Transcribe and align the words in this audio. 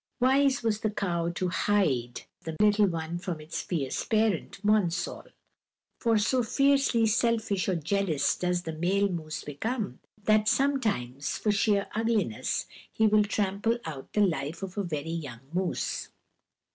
Wise 0.19 0.63
was 0.63 0.79
the 0.79 0.89
cow 0.89 1.29
to 1.29 1.49
hide 1.49 2.21
the 2.41 2.55
little 2.59 2.87
one 2.87 3.19
from 3.19 3.39
its 3.39 3.61
fierce 3.61 4.03
parent, 4.03 4.57
Monsall. 4.65 5.27
For 5.99 6.17
so 6.17 6.41
fiercely 6.41 7.05
selfish 7.05 7.69
or 7.69 7.75
jealous 7.75 8.35
does 8.35 8.63
the 8.63 8.73
male 8.73 9.09
moose 9.09 9.43
become, 9.43 9.99
that 10.23 10.47
sometimes 10.47 11.37
for 11.37 11.51
sheer 11.51 11.87
ugliness 11.93 12.65
he 12.91 13.05
will 13.05 13.23
trample 13.25 13.77
out 13.85 14.11
the 14.13 14.21
life 14.25 14.63
of 14.63 14.75
a 14.75 14.81
very 14.83 15.11
young 15.11 15.41
moose. 15.53 16.09